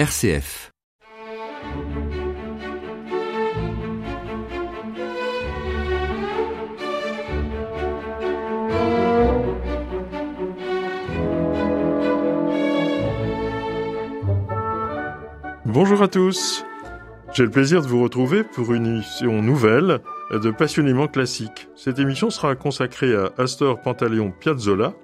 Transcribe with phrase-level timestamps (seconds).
[0.00, 0.72] RCF.
[15.66, 16.64] Bonjour à tous.
[17.34, 20.00] J'ai le plaisir de vous retrouver pour une émission nouvelle
[20.32, 21.68] de Passionnément classique.
[21.76, 24.94] Cette émission sera consacrée à Astor Pantaleon Piazzolla,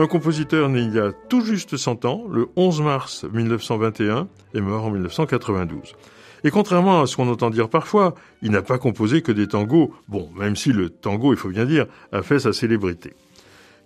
[0.00, 4.60] un compositeur né il y a tout juste 100 ans, le 11 mars 1921, et
[4.60, 5.94] mort en 1992.
[6.44, 9.92] Et contrairement à ce qu'on entend dire parfois, il n'a pas composé que des tangos,
[10.06, 13.12] bon, même si le tango, il faut bien dire, a fait sa célébrité.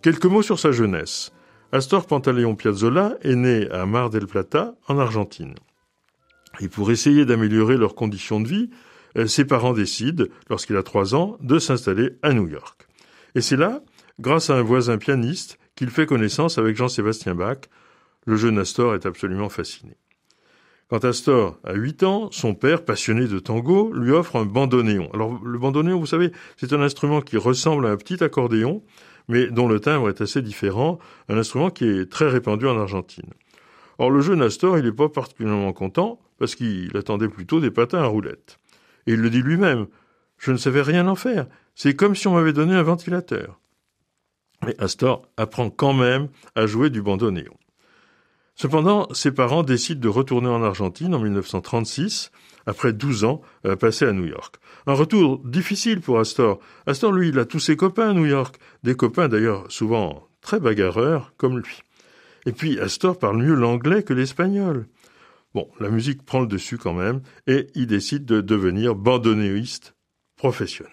[0.03, 1.33] Quelques mots sur sa jeunesse.
[1.73, 5.55] Astor Pantaleon Piazzolla est né à Mar del Plata, en Argentine.
[6.61, 8.71] Et pour essayer d'améliorer leurs conditions de vie,
[9.17, 12.87] euh, ses parents décident, lorsqu'il a trois ans, de s'installer à New York.
[13.35, 13.81] Et c'est là,
[14.21, 17.59] grâce à un voisin pianiste, qu'il fait connaissance avec Jean-Sébastien Bach.
[18.25, 19.97] Le jeune Astor est absolument fasciné.
[20.89, 25.11] Quand Astor a 8 ans, son père, passionné de tango, lui offre un bandoneon.
[25.13, 28.85] Alors le bandoneon, vous savez, c'est un instrument qui ressemble à un petit accordéon,
[29.27, 33.31] mais dont le timbre est assez différent, un instrument qui est très répandu en Argentine.
[33.99, 38.05] Or le jeune Astor, il n'est pas particulièrement content, parce qu'il attendait plutôt des patins
[38.05, 38.61] à roulettes.
[39.09, 39.89] Et il le dit lui-même,
[40.39, 43.59] je ne savais rien en faire, c'est comme si on m'avait donné un ventilateur.
[44.65, 47.57] Mais Astor apprend quand même à jouer du bandoneon.
[48.55, 52.31] Cependant, ses parents décident de retourner en Argentine en 1936,
[52.67, 53.41] après 12 ans
[53.81, 54.57] passés à New York.
[54.87, 56.61] Un retour difficile pour Astor.
[56.87, 60.61] Astor, lui, il a tous ses copains à New York, des copains d'ailleurs souvent très
[60.61, 61.83] bagarreurs comme lui.
[62.47, 64.87] Et puis Astor parle mieux l'anglais que l'espagnol.
[65.55, 69.95] Bon, la musique prend le dessus quand même, et il décide de devenir bandonéoiste
[70.37, 70.93] professionnel.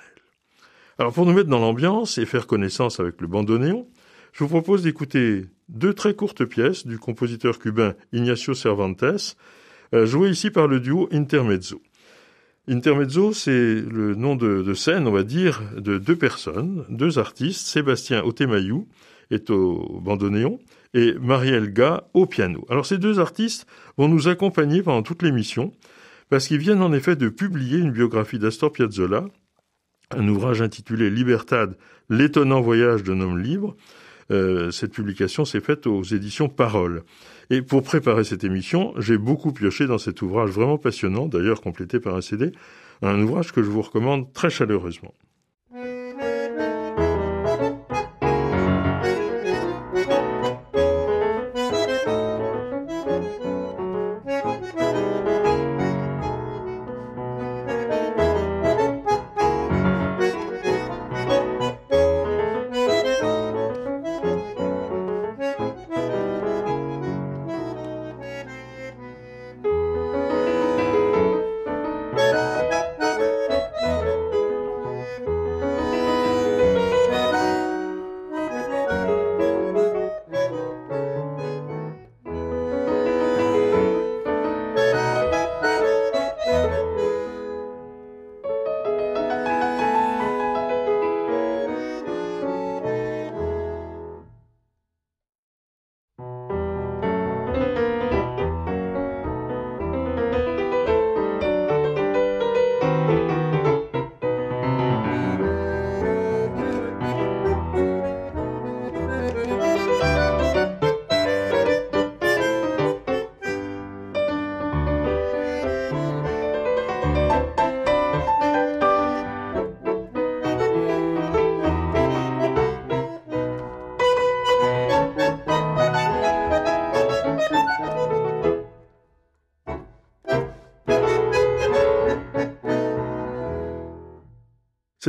[1.00, 3.88] Alors pour nous mettre dans l'ambiance et faire connaissance avec le bandoneon,
[4.34, 9.38] je vous propose d'écouter deux très courtes pièces du compositeur cubain Ignacio Cervantes,
[9.94, 11.82] euh, jouées ici par le duo Intermezzo.
[12.68, 17.66] Intermezzo, c'est le nom de, scène, on va dire, de deux personnes, deux artistes.
[17.66, 18.86] Sébastien Otemayou
[19.32, 20.60] est au bandoneon
[20.94, 22.66] et Marielle Ga au piano.
[22.70, 23.66] Alors ces deux artistes
[23.98, 25.72] vont nous accompagner pendant toute l'émission
[26.30, 29.26] parce qu'ils viennent en effet de publier une biographie d'Astor Piazzolla,
[30.12, 31.78] un ouvrage intitulé Libertad,
[32.10, 33.76] l'étonnant voyage d'un homme libre.
[34.32, 37.04] Euh, cette publication s'est faite aux éditions Parole.
[37.50, 42.00] Et pour préparer cette émission, j'ai beaucoup pioché dans cet ouvrage vraiment passionnant, d'ailleurs complété
[42.00, 42.52] par un CD,
[43.02, 45.14] un ouvrage que je vous recommande très chaleureusement.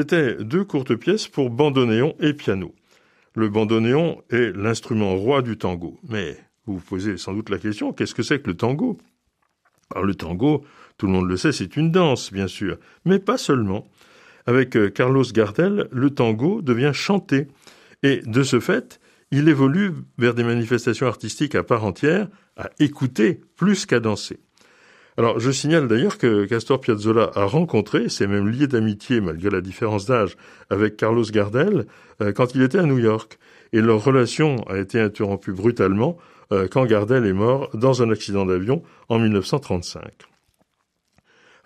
[0.00, 2.74] C'était deux courtes pièces pour bandoneon et piano.
[3.34, 6.00] Le bandoneon est l'instrument roi du tango.
[6.08, 8.96] Mais vous vous posez sans doute la question, qu'est-ce que c'est que le tango?
[9.94, 10.64] Alors le tango,
[10.96, 13.88] tout le monde le sait, c'est une danse, bien sûr, mais pas seulement.
[14.46, 17.48] Avec euh, Carlos Gardel, le tango devient chanté.
[18.02, 19.00] Et de ce fait,
[19.30, 22.26] il évolue vers des manifestations artistiques à part entière,
[22.56, 24.40] à écouter plus qu'à danser.
[25.20, 29.60] Alors, je signale d'ailleurs que Castor Piazzolla a rencontré, s'est même lié d'amitié, malgré la
[29.60, 30.34] différence d'âge,
[30.70, 31.84] avec Carlos Gardel,
[32.22, 33.38] euh, quand il était à New York.
[33.74, 36.16] Et leur relation a été interrompue brutalement
[36.52, 40.04] euh, quand Gardel est mort dans un accident d'avion en 1935.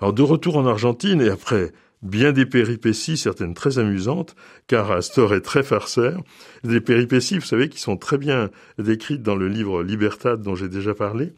[0.01, 1.71] Alors, de retour en Argentine, et après
[2.03, 4.35] bien des péripéties, certaines très amusantes,
[4.67, 6.25] car Astor est très farceur,
[6.65, 10.69] des péripéties, vous savez, qui sont très bien décrites dans le livre Libertad dont j'ai
[10.69, 11.35] déjà parlé,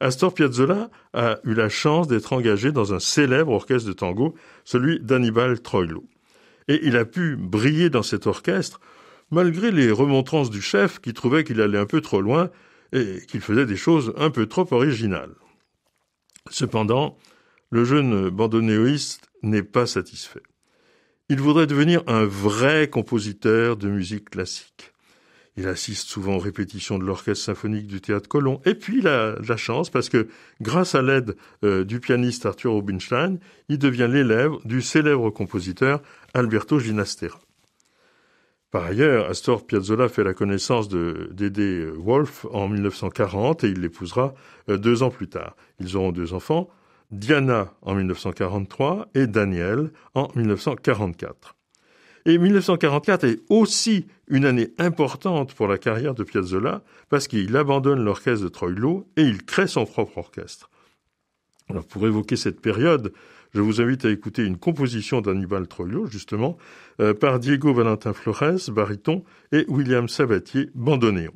[0.00, 4.98] Astor Piazzolla a eu la chance d'être engagé dans un célèbre orchestre de tango, celui
[4.98, 6.04] d'Annibal Troilo.
[6.68, 8.80] Et il a pu briller dans cet orchestre
[9.30, 12.50] malgré les remontrances du chef qui trouvait qu'il allait un peu trop loin
[12.92, 15.34] et qu'il faisait des choses un peu trop originales.
[16.50, 17.16] Cependant,
[17.70, 20.42] le jeune bandonéoïste n'est pas satisfait.
[21.28, 24.92] Il voudrait devenir un vrai compositeur de musique classique.
[25.56, 28.60] Il assiste souvent aux répétitions de l'orchestre symphonique du théâtre Colomb.
[28.64, 30.28] Et puis la chance parce que
[30.60, 33.38] grâce à l'aide euh, du pianiste Arthur Rubinstein,
[33.68, 36.00] il devient l'élève du célèbre compositeur
[36.34, 37.40] Alberto Ginastera.
[38.70, 44.32] Par ailleurs, Astor Piazzolla fait la connaissance de Dédé Wolf en 1940 et il l'épousera
[44.68, 45.56] euh, deux ans plus tard.
[45.80, 46.68] Ils auront deux enfants,
[47.10, 51.56] Diana en 1943 et Daniel en 1944.
[52.26, 58.04] Et 1944 est aussi une année importante pour la carrière de Piazzolla parce qu'il abandonne
[58.04, 60.70] l'orchestre de Troilo et il crée son propre orchestre.
[61.68, 63.12] Alors pour évoquer cette période,
[63.52, 66.56] je vous invite à écouter une composition d'Annibal Troilo, justement,
[67.00, 71.32] euh, par Diego Valentin Flores, baryton, et William Sabatier, bandoneon.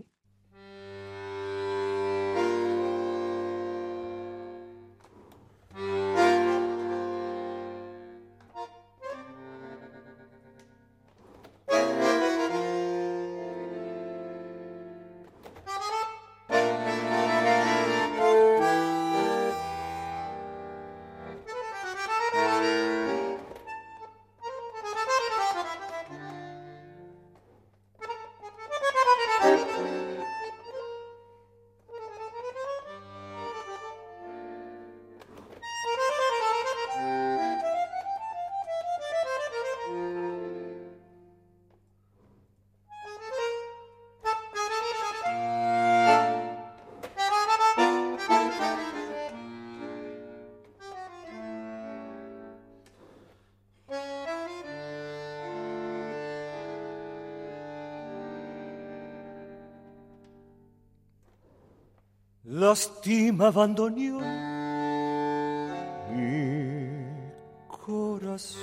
[63.44, 64.20] Abandonó
[66.10, 67.06] mi
[67.68, 68.60] corazón.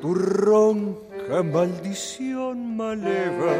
[0.00, 3.54] Tu ronca maldición maleva,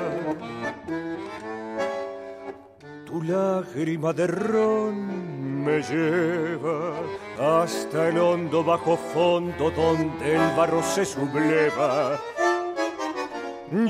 [3.05, 6.95] tu lágrima de ron me lleva
[7.39, 12.21] hasta el hondo bajo fondo donde el barro se subleva.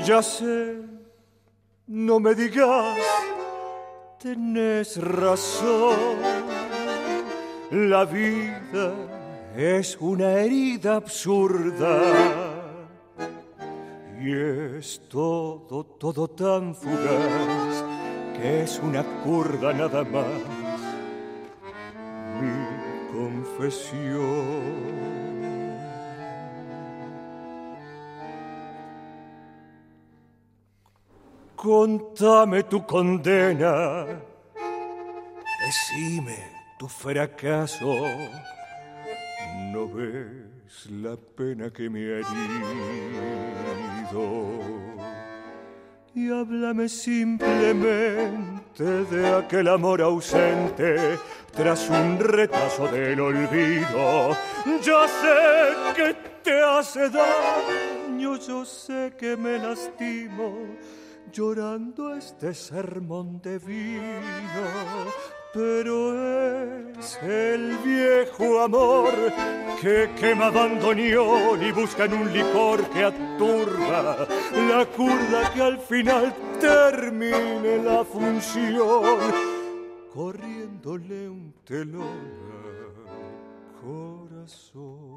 [0.03, 0.89] Ya sé
[1.89, 2.99] no me digas,
[4.19, 6.19] tenés razón.
[7.71, 8.93] La vida
[9.55, 12.01] es una herida absurda.
[14.21, 14.33] Y
[14.77, 17.85] es todo, todo tan fugaz
[18.35, 20.25] que es una curda nada más.
[22.41, 22.51] Mi
[23.13, 25.18] confesión.
[31.61, 34.05] Contame tu condena,
[35.59, 36.37] decime
[36.77, 37.97] tu fracaso.
[39.73, 43.01] No ves la pena que me ha herido.
[46.15, 51.19] Y háblame simplemente de aquel amor ausente
[51.53, 54.29] tras un retazo del olvido.
[54.81, 60.69] Yo sé que te hace daño, yo sé que me lastimo
[61.31, 64.21] llorando este sermón de vino,
[65.53, 69.11] pero es el viejo amor
[69.81, 74.27] que quema abandonió y busca en un licor que aturba
[74.67, 79.19] la curda que al final termine la función,
[80.13, 82.49] corriéndole un telón
[83.07, 85.08] al corazón.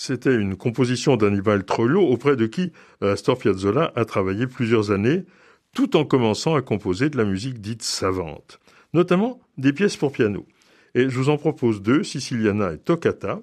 [0.00, 2.70] C'était une composition d'Annibal Troilo auprès de qui
[3.02, 5.24] euh, Astor Piazzolla a travaillé plusieurs années,
[5.74, 8.60] tout en commençant à composer de la musique dite savante,
[8.94, 10.46] notamment des pièces pour piano.
[10.94, 13.40] Et je vous en propose deux, Siciliana et Toccata,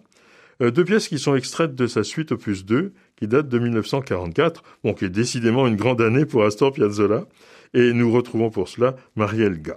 [0.62, 4.63] euh, deux pièces qui sont extraites de sa suite opus 2, qui date de 1944,
[4.85, 7.25] bon, qui est décidément une grande année pour Astor Piazzolla,
[7.74, 9.75] et nous retrouvons pour cela Marielle Ga.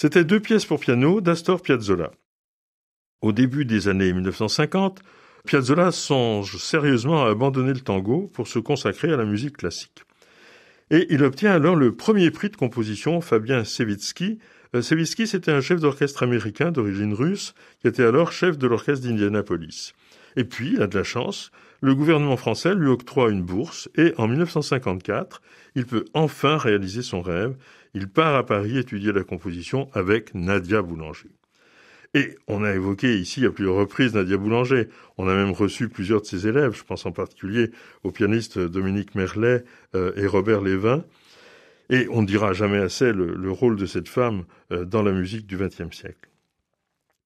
[0.00, 2.10] C'était deux pièces pour piano d'Astor Piazzolla.
[3.20, 5.02] Au début des années 1950,
[5.44, 10.04] Piazzolla songe sérieusement à abandonner le tango pour se consacrer à la musique classique.
[10.90, 14.38] Et il obtient alors le premier prix de composition Fabien Sevitsky.
[14.74, 19.06] Euh, Sevitsky, c'était un chef d'orchestre américain d'origine russe qui était alors chef de l'orchestre
[19.06, 19.92] d'Indianapolis.
[20.34, 21.50] Et puis, il a de la chance,
[21.82, 25.42] le gouvernement français lui octroie une bourse et en 1954,
[25.74, 27.54] il peut enfin réaliser son rêve.
[27.94, 31.30] Il part à Paris étudier la composition avec Nadia Boulanger.
[32.14, 34.88] Et on a évoqué ici à plusieurs reprises Nadia Boulanger.
[35.16, 36.74] On a même reçu plusieurs de ses élèves.
[36.76, 37.70] Je pense en particulier
[38.02, 41.04] aux pianistes Dominique Merlet euh, et Robert Lévin.
[41.88, 45.46] Et on ne dira jamais assez le, rôle de cette femme euh, dans la musique
[45.46, 46.28] du XXe siècle.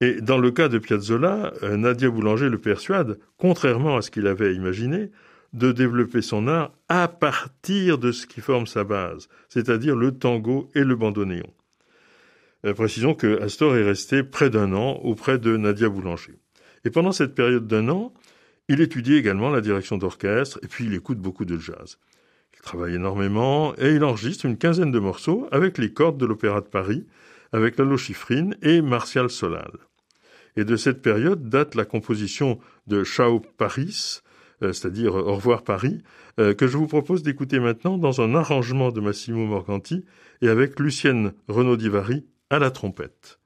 [0.00, 4.26] Et dans le cas de Piazzolla, euh, Nadia Boulanger le persuade, contrairement à ce qu'il
[4.26, 5.10] avait imaginé,
[5.54, 10.68] de développer son art à partir de ce qui forme sa base, c'est-à-dire le tango
[10.74, 11.50] et le bandoneon.
[12.66, 16.34] Euh, précisons que Astor est resté près d'un an auprès de Nadia Boulanger.
[16.84, 18.12] Et pendant cette période d'un an,
[18.68, 21.98] il étudie également la direction d'orchestre et puis il écoute beaucoup de jazz.
[22.54, 26.62] Il travaille énormément et il enregistre une quinzaine de morceaux avec les cordes de l'Opéra
[26.62, 27.06] de Paris,
[27.52, 29.70] avec Lalo Schifrin et Martial Solal.
[30.56, 34.20] Et de cette période date la composition de Chao Paris,
[34.60, 36.02] c'est-à-dire Au revoir Paris,
[36.40, 40.04] euh, que je vous propose d'écouter maintenant dans un arrangement de Massimo Morganti
[40.42, 43.40] et avec Lucienne Renaud-Divari à la trompette.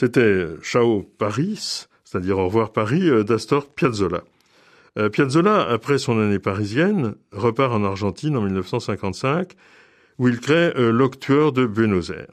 [0.00, 4.24] C'était Ciao Paris, c'est-à-dire Au revoir Paris, euh, d'Astor Piazzolla.
[4.96, 9.52] Euh, Piazzolla, après son année parisienne, repart en Argentine en 1955,
[10.18, 12.32] où il crée euh, l'Octueur de Buenos Aires.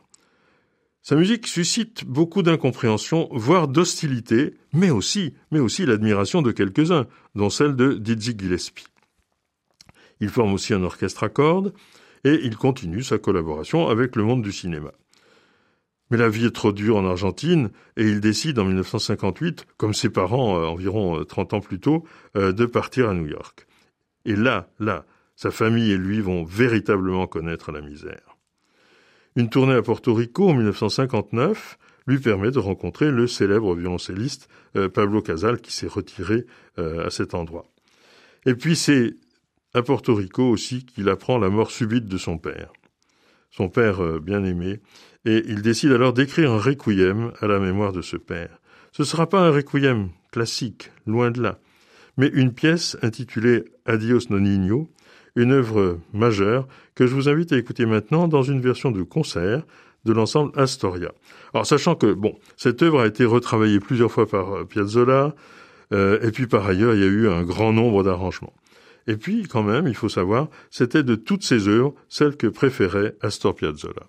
[1.01, 7.49] Sa musique suscite beaucoup d'incompréhension, voire d'hostilité, mais aussi, mais aussi l'admiration de quelques-uns, dont
[7.49, 8.88] celle de Dizzy Gillespie.
[10.21, 11.73] Il forme aussi un orchestre à cordes,
[12.23, 14.93] et il continue sa collaboration avec le monde du cinéma.
[16.10, 20.10] Mais la vie est trop dure en Argentine et il décide en 1958, comme ses
[20.10, 23.67] parents euh, environ 30 euh, ans plus tôt, euh, de partir à New York.
[24.26, 28.38] Et là, là, sa famille et lui vont véritablement connaître la misère.
[29.36, 34.48] Une tournée à Porto Rico en 1959 lui permet de rencontrer le célèbre violoncelliste
[34.93, 36.46] Pablo Casal qui s'est retiré
[36.78, 37.65] à cet endroit.
[38.48, 39.15] Et puis c'est
[39.74, 42.72] à Porto Rico aussi qu'il apprend la mort subite de son père,
[43.58, 44.80] son père euh, bien-aimé,
[45.26, 48.62] et il décide alors d'écrire un requiem à la mémoire de ce père.
[48.91, 51.60] Ce ne sera pas un requiem classique, loin de là,
[52.17, 54.89] mais une pièce intitulée Adios Nonino,
[55.36, 59.63] une œuvre majeure que je vous invite à écouter maintenant dans une version de concert
[60.06, 61.12] de l'ensemble Astoria.
[61.54, 65.34] Alors sachant que bon, cette œuvre a été retravaillée plusieurs fois par euh, Piazzolla,
[65.93, 68.54] euh, et puis par ailleurs il y a eu un grand nombre d'arrangements.
[69.08, 73.15] Et puis quand même, il faut savoir, c'était de toutes ces œuvres celle que préférait
[73.22, 74.08] Astor Piazzolla.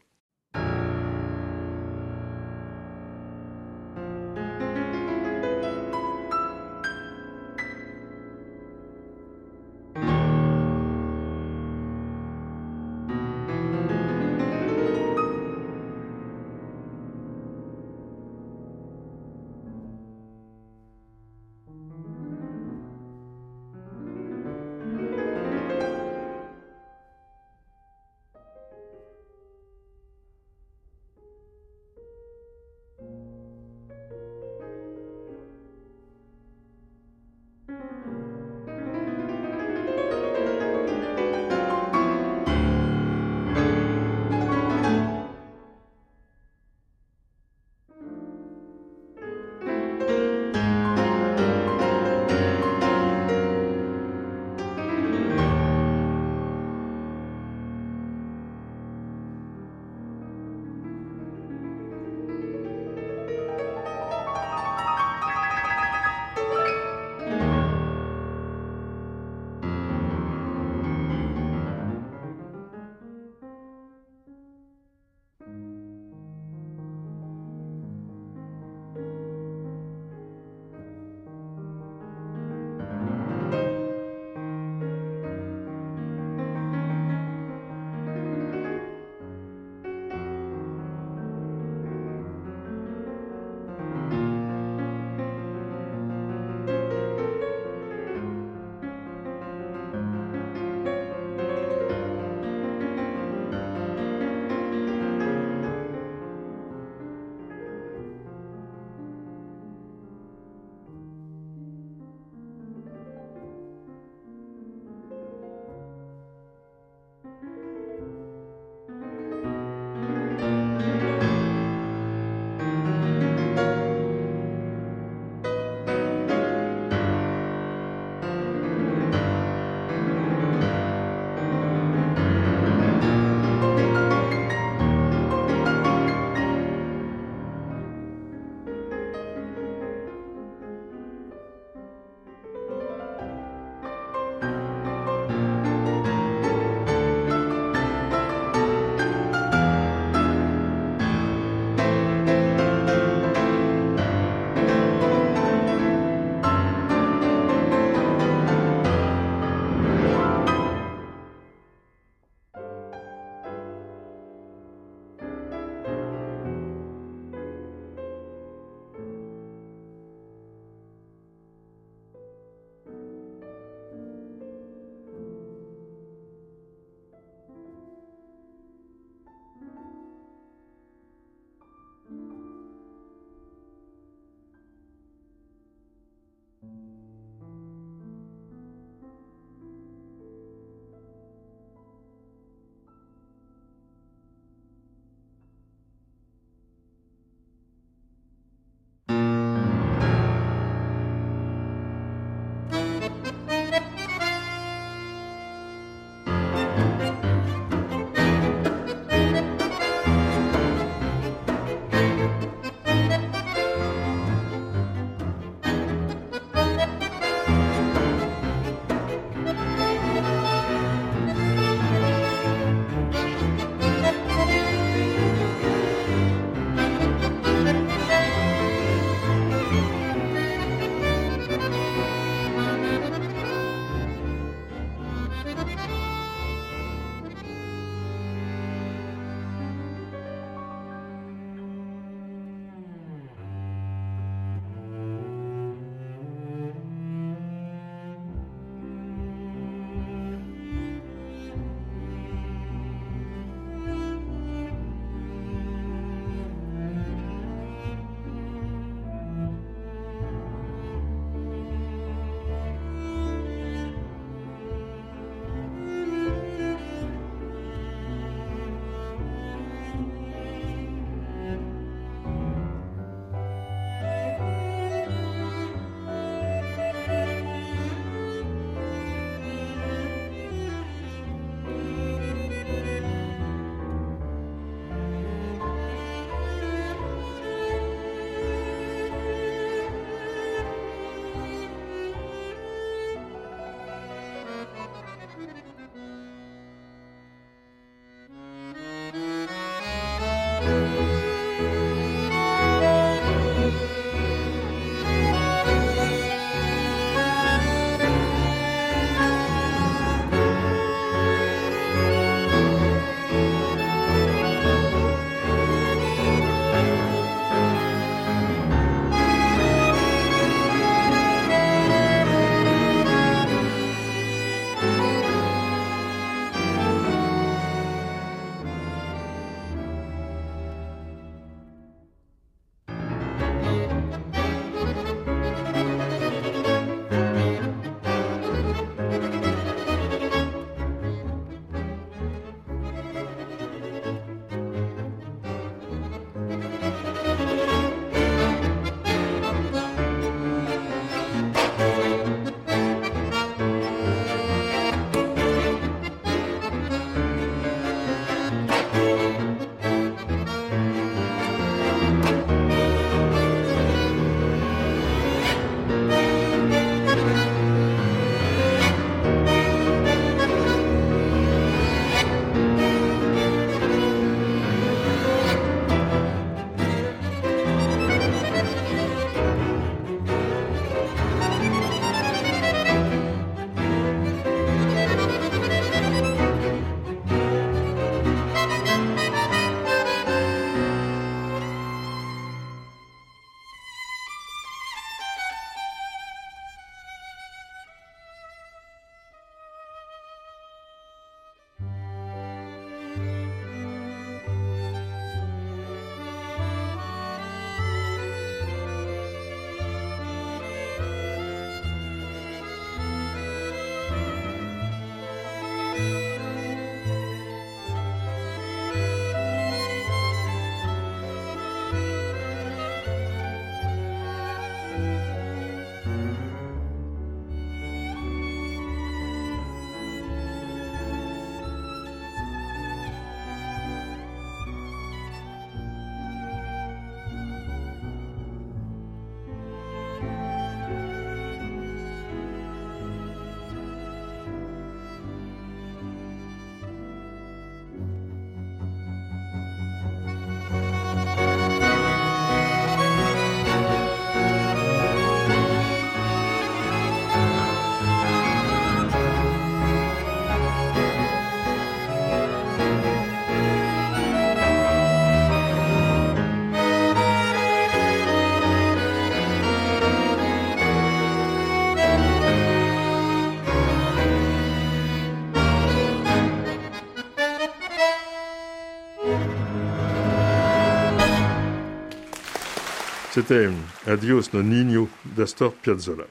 [483.39, 483.71] C'était
[484.09, 486.27] Adios non Nino d'Astor Piazzolla.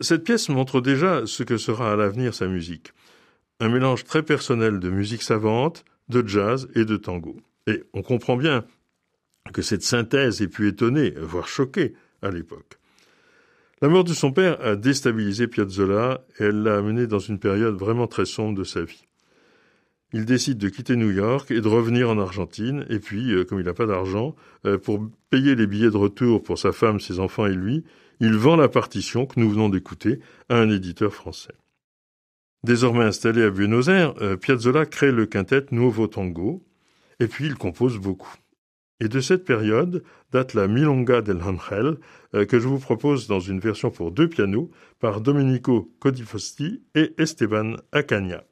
[0.00, 2.94] Cette pièce montre déjà ce que sera à l'avenir sa musique.
[3.60, 7.36] Un mélange très personnel de musique savante, de jazz et de tango.
[7.66, 8.64] Et on comprend bien
[9.52, 12.78] que cette synthèse ait pu étonner, voire choquer à l'époque.
[13.82, 17.74] La mort de son père a déstabilisé Piazzolla et elle l'a amené dans une période
[17.74, 19.04] vraiment très sombre de sa vie.
[20.12, 23.60] Il décide de quitter New York et de revenir en Argentine, et puis, euh, comme
[23.60, 24.34] il n'a pas d'argent,
[24.66, 27.84] euh, pour payer les billets de retour pour sa femme, ses enfants et lui,
[28.18, 30.18] il vend la partition que nous venons d'écouter
[30.48, 31.54] à un éditeur français.
[32.64, 36.66] Désormais installé à Buenos Aires, euh, Piazzolla crée le quintet Nuovo Tango,
[37.20, 38.34] et puis il compose beaucoup.
[38.98, 41.96] Et de cette période date la Milonga del Angel,
[42.32, 47.76] que je vous propose dans une version pour deux pianos par Domenico Codifosti et Esteban
[47.92, 48.44] Acagna.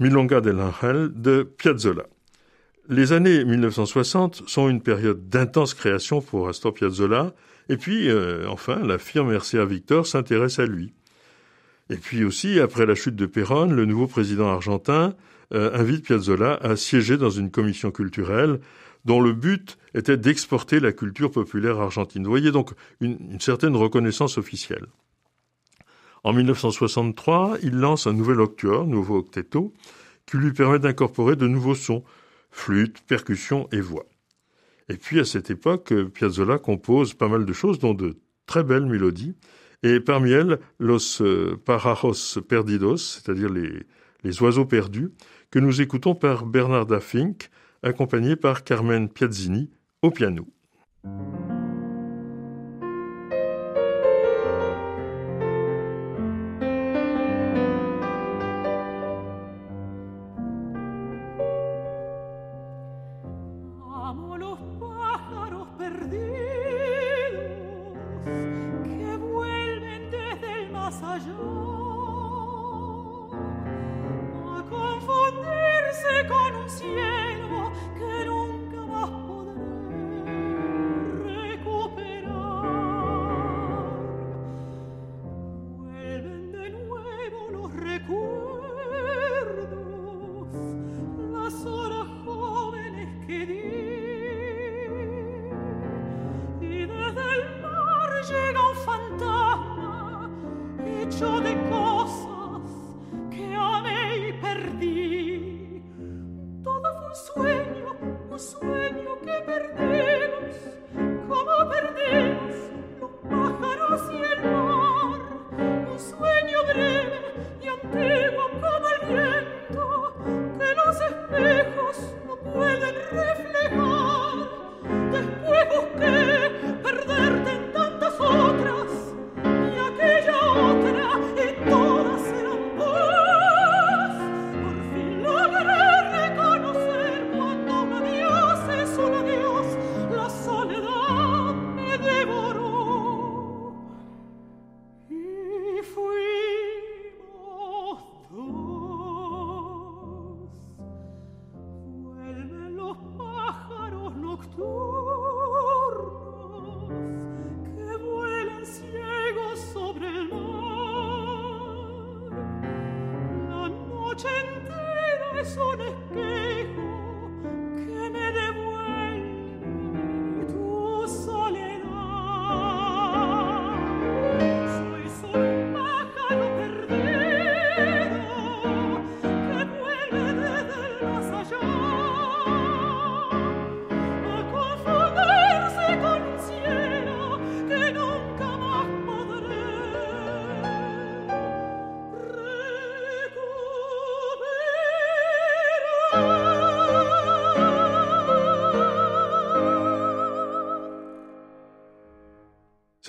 [0.00, 2.06] Milonga del Angel de Piazzolla.
[2.88, 7.34] Les années 1960 sont une période d'intense création pour Astor Piazzolla,
[7.68, 10.94] et puis, euh, enfin, la firme RCA Victor s'intéresse à lui.
[11.90, 15.14] Et puis aussi, après la chute de Perón, le nouveau président argentin
[15.52, 18.58] euh, invite Piazzolla à siéger dans une commission culturelle
[19.04, 22.24] dont le but était d'exporter la culture populaire argentine.
[22.24, 22.70] Vous voyez donc
[23.02, 24.86] une certaine reconnaissance officielle.
[26.24, 29.72] En 1963, il lance un nouvel octuor, nouveau octetto,
[30.26, 32.04] qui lui permet d'incorporer de nouveaux sons,
[32.50, 34.06] flûte, percussion et voix.
[34.88, 38.16] Et puis à cette époque, Piazzolla compose pas mal de choses, dont de
[38.46, 39.34] très belles mélodies,
[39.82, 43.86] et parmi elles, Los euh, Parajos Perdidos, c'est-à-dire les,
[44.24, 45.10] les oiseaux perdus,
[45.50, 47.50] que nous écoutons par Bernarda Fink,
[47.82, 49.70] accompagnée par Carmen Piazzini
[50.02, 50.46] au piano.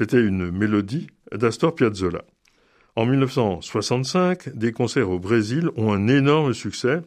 [0.01, 2.23] C'était une mélodie d'Astor Piazzolla.
[2.95, 7.03] En 1965, des concerts au Brésil ont un énorme succès,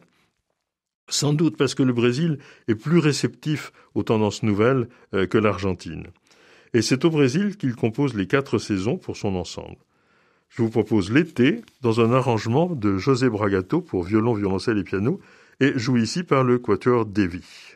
[1.09, 2.37] sans doute parce que le Brésil
[2.69, 6.07] est plus réceptif aux tendances nouvelles euh, que l'Argentine.
[6.73, 9.75] Et c'est au Brésil qu'il compose les quatre saisons pour son ensemble.
[10.47, 15.19] Je vous propose l'été dans un arrangement de José Bragato pour violon, violoncelle et piano,
[15.59, 17.74] et joué ici par le quatuor Devi.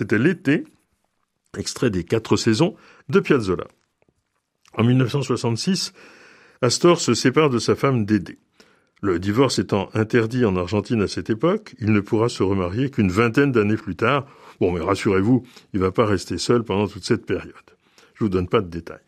[0.00, 0.64] C'était l'été,
[1.58, 2.74] extrait des quatre saisons
[3.10, 3.66] de Piazzolla.
[4.72, 5.92] En 1966,
[6.62, 8.38] Astor se sépare de sa femme Dédé.
[9.02, 13.10] Le divorce étant interdit en Argentine à cette époque, il ne pourra se remarier qu'une
[13.10, 14.26] vingtaine d'années plus tard.
[14.58, 15.44] Bon, mais rassurez-vous,
[15.74, 17.52] il ne va pas rester seul pendant toute cette période.
[18.14, 19.04] Je vous donne pas de détails.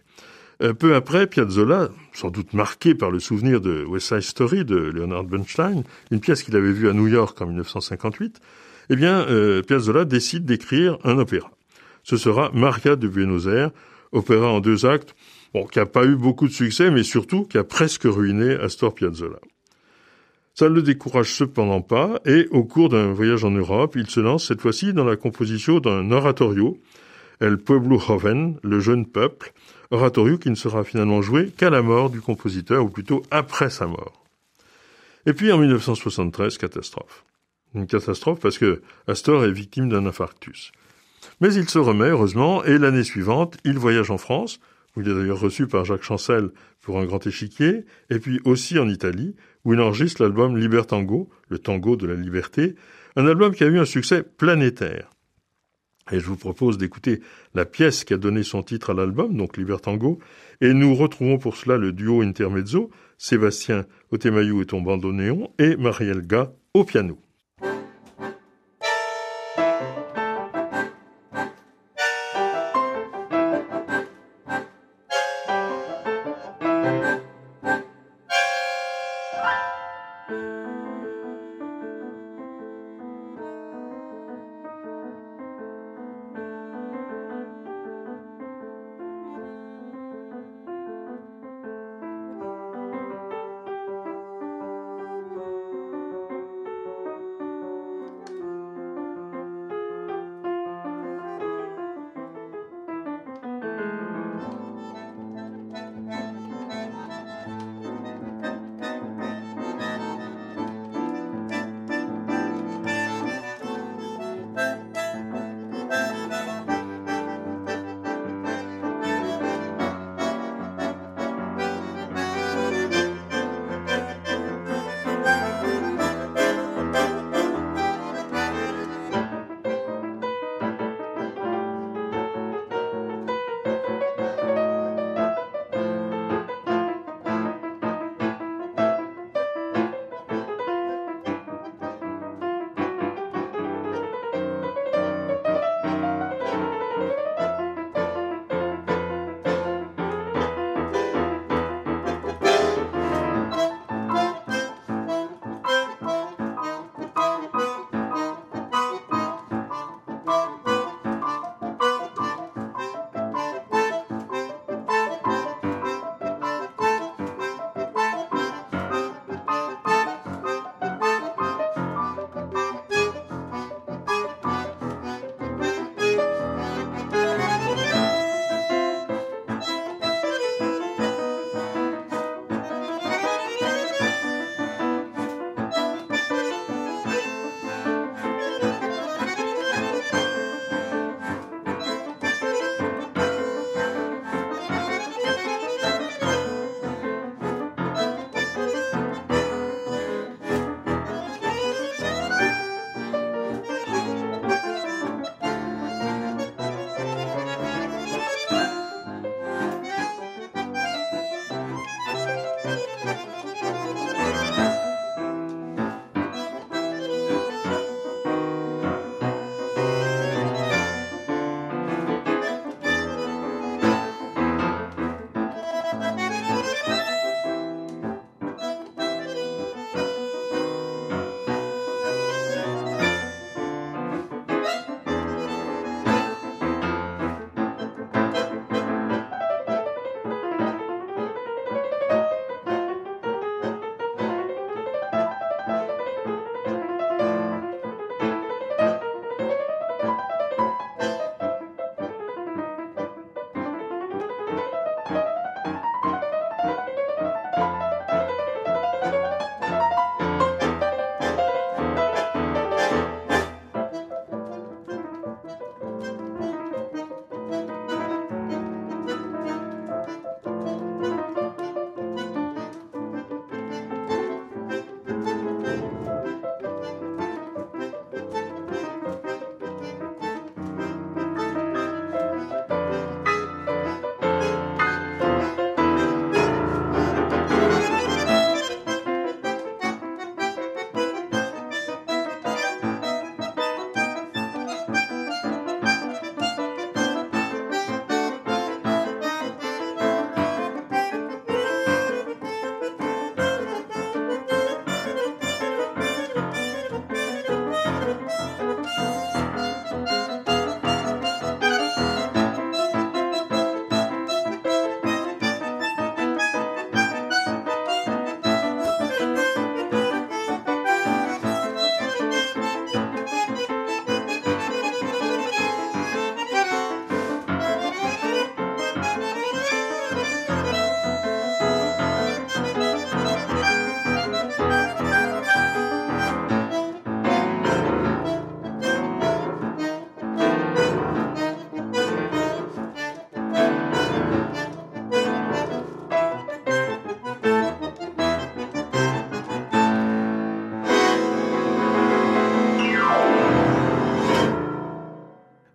[0.63, 4.77] Euh, peu après, Piazzolla, sans doute marqué par le souvenir de West Side Story de
[4.77, 8.43] Leonard Bernstein, une pièce qu'il avait vue à New York en 1958,
[8.91, 11.51] eh bien, euh, Piazzolla décide d'écrire un opéra.
[12.03, 13.71] Ce sera Maria de Buenos Aires,
[14.13, 15.15] opéra en deux actes,
[15.55, 18.95] bon, qui n'a pas eu beaucoup de succès, mais surtout qui a presque ruiné Astor
[18.95, 19.39] Piazzolla.
[20.55, 24.21] Ça ne le décourage cependant pas, et au cours d'un voyage en Europe, il se
[24.21, 26.79] lance cette fois-ci dans la composition d'un oratorio,
[27.41, 29.53] El Pueblo Joven, le jeune peuple,
[29.91, 33.87] oratorio qui ne sera finalement joué qu'à la mort du compositeur, ou plutôt après sa
[33.87, 34.25] mort.
[35.25, 37.25] Et puis en 1973, catastrophe.
[37.75, 40.73] Une catastrophe parce que Astor est victime d'un infarctus.
[41.41, 44.61] Mais il se remet, heureusement, et l'année suivante, il voyage en France,
[44.95, 46.51] où il est d'ailleurs reçu par Jacques Chancel
[46.81, 51.59] pour un grand échiquier, et puis aussi en Italie, où il enregistre l'album Libertango, le
[51.59, 52.75] tango de la liberté,
[53.17, 55.11] un album qui a eu un succès planétaire.
[56.11, 57.21] Et je vous propose d'écouter
[57.55, 60.19] la pièce qui a donné son titre à l'album, donc Libertango,
[60.61, 66.27] et nous retrouvons pour cela le duo intermezzo, Sébastien Otemayou et ton bandoneon, et Marielle
[66.27, 67.19] Ga au piano.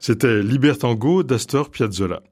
[0.08, 2.24] C'était Libertango d'Astor Piazzolla.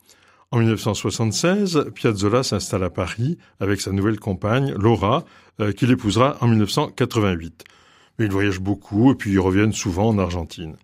[0.50, 5.26] En 1976, Piazzolla s'installe à Paris avec sa nouvelle compagne, Laura,
[5.60, 7.66] euh, qu'il épousera en 1988.
[8.18, 10.78] Mais ils voyagent beaucoup et puis ils reviennent souvent en Argentine.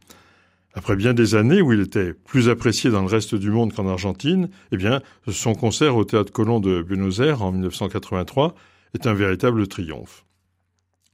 [0.73, 3.87] Après bien des années où il était plus apprécié dans le reste du monde qu'en
[3.87, 8.53] Argentine, eh bien, son concert au Théâtre Colón de Buenos Aires en 1983
[8.95, 10.25] est un véritable triomphe.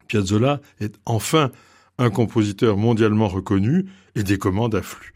[0.08, 1.52] Piazzolla est enfin
[2.00, 5.14] un compositeur mondialement reconnu et des commandes affluent.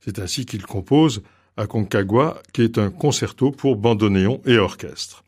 [0.00, 1.22] C'est ainsi qu'il compose
[1.56, 5.24] Aconcagua, qui est un concerto pour bandoneon et orchestre.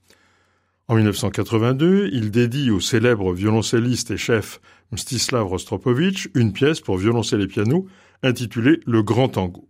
[0.88, 4.60] En 1982, il dédie au célèbre violoncelliste et chef
[4.92, 7.86] Mstislav Rostropovitch une pièce pour violoncelle et piano
[8.22, 9.68] intitulée Le Grand Tango.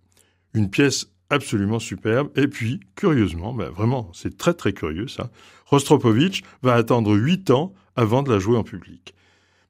[0.55, 2.31] Une pièce absolument superbe.
[2.37, 5.31] Et puis, curieusement, ben vraiment, c'est très très curieux ça,
[5.67, 9.15] Rostropovitch va attendre huit ans avant de la jouer en public.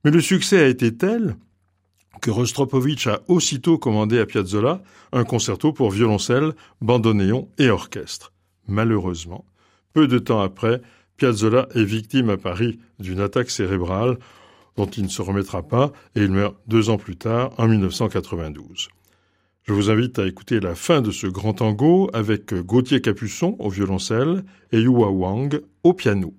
[0.05, 1.37] Mais le succès a été tel
[2.21, 8.33] que Rostropovitch a aussitôt commandé à Piazzolla un concerto pour violoncelle, bandoneon et orchestre.
[8.68, 9.45] Malheureusement,
[9.93, 10.81] peu de temps après,
[11.16, 14.18] Piazzolla est victime à Paris d'une attaque cérébrale
[14.77, 18.89] dont il ne se remettra pas et il meurt deux ans plus tard, en 1992.
[19.64, 23.68] Je vous invite à écouter la fin de ce grand tango avec Gauthier Capuçon au
[23.68, 26.35] violoncelle et Yua Wang au piano.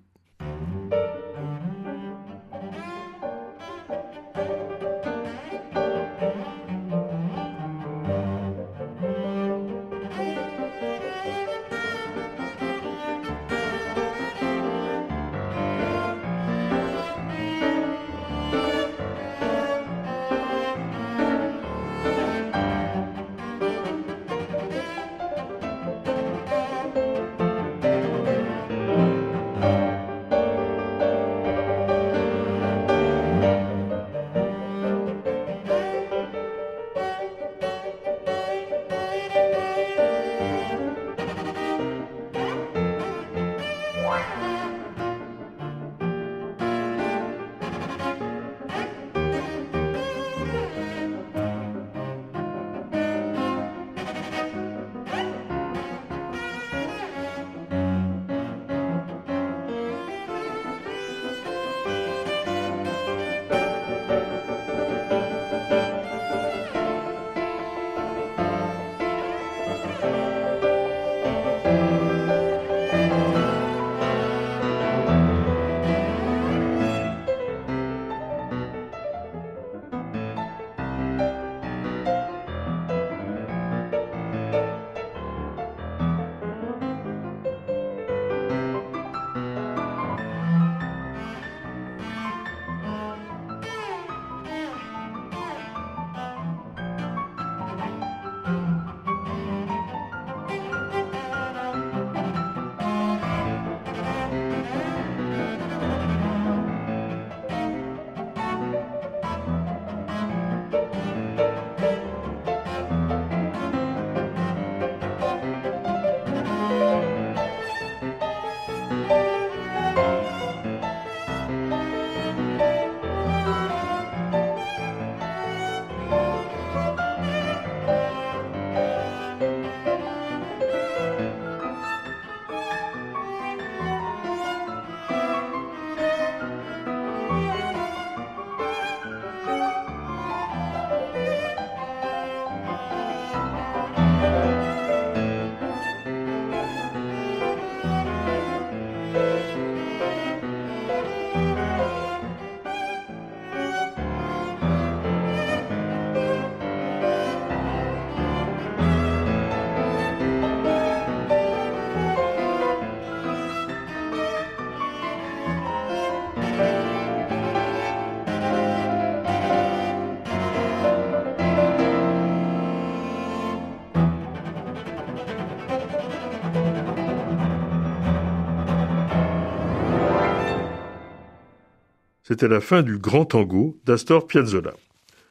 [182.32, 184.72] C'était la fin du Grand Tango d'Astor Piazzolla.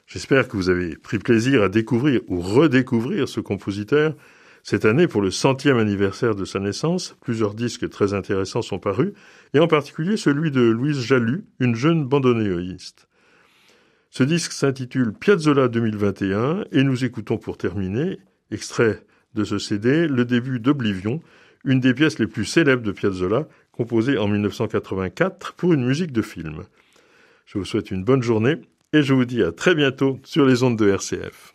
[0.06, 4.14] J'espère que vous avez pris plaisir à découvrir ou redécouvrir ce compositeur.
[4.64, 9.14] Cette année, pour le centième anniversaire de sa naissance, plusieurs disques très intéressants sont parus,
[9.54, 13.08] et en particulier celui de Louise Jalut, une jeune bandoneoniste.
[14.10, 18.18] Ce disque s'intitule Piazzolla 2021, et nous écoutons pour terminer,
[18.50, 21.22] extrait de ce CD, le début d'Oblivion,
[21.64, 26.20] une des pièces les plus célèbres de Piazzolla, composée en 1984 pour une musique de
[26.20, 26.64] film.
[27.52, 28.58] Je vous souhaite une bonne journée
[28.92, 31.52] et je vous dis à très bientôt sur les ondes de RCF.